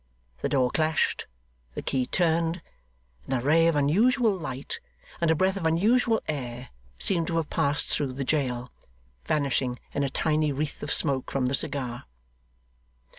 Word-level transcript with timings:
The 0.41 0.49
door 0.49 0.71
clashed 0.71 1.27
the 1.75 1.83
key 1.83 2.07
turned 2.07 2.63
and 3.27 3.39
a 3.39 3.39
ray 3.45 3.67
of 3.67 3.75
unusual 3.75 4.35
light, 4.35 4.79
and 5.21 5.29
a 5.29 5.35
breath 5.35 5.57
of 5.57 5.67
unusual 5.67 6.23
air, 6.27 6.69
seemed 6.97 7.27
to 7.27 7.35
have 7.37 7.51
passed 7.51 7.89
through 7.89 8.13
the 8.13 8.23
jail, 8.23 8.71
vanishing 9.25 9.77
in 9.93 10.01
a 10.03 10.09
tiny 10.09 10.51
wreath 10.51 10.81
of 10.81 10.91
smoke 10.91 11.29
from 11.29 11.45
the 11.45 11.53
cigar. 11.53 12.05